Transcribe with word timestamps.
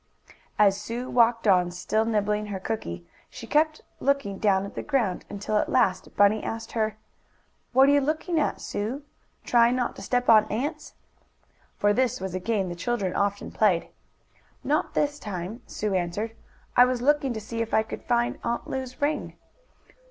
As 0.57 0.81
Sue 0.81 1.11
walked 1.11 1.47
on, 1.47 1.69
still 1.69 2.05
nibbling 2.05 2.47
her 2.47 2.59
cookie, 2.59 3.05
she 3.29 3.45
kept 3.45 3.83
looking 3.99 4.39
down 4.39 4.65
at 4.65 4.73
the 4.73 4.81
ground, 4.81 5.25
until 5.29 5.57
at 5.57 5.69
last 5.69 6.15
Bunny 6.15 6.41
asked 6.43 6.71
her: 6.71 6.97
"What 7.71 7.87
are 7.87 7.91
you 7.91 8.01
looking 8.01 8.39
at 8.39 8.61
Sue 8.61 9.03
trying 9.43 9.75
not 9.75 9.95
to 9.97 10.01
step 10.01 10.27
on 10.27 10.45
ants?" 10.45 10.95
For 11.77 11.93
this 11.93 12.19
was 12.19 12.33
a 12.33 12.39
game 12.39 12.67
the 12.67 12.73
children 12.75 13.15
often 13.15 13.51
played. 13.51 13.89
"Not 14.63 14.95
this 14.95 15.19
time," 15.19 15.61
Sue 15.67 15.93
answered. 15.93 16.33
"I 16.75 16.83
was 16.85 17.03
looking 17.03 17.31
to 17.33 17.39
see 17.39 17.61
if 17.61 17.71
I 17.71 17.83
could 17.83 18.01
find 18.01 18.39
Aunt 18.43 18.67
Lu's 18.67 18.99
ring." 19.03 19.35